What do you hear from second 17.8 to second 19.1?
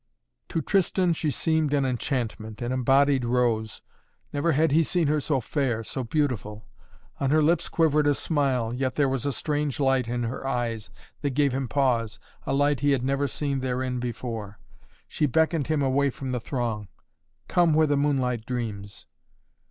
the moonlight dreams."